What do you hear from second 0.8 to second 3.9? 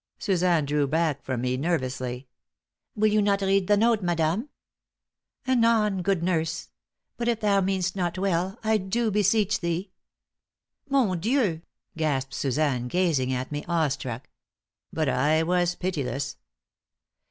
back from me nervously. "Will you not read the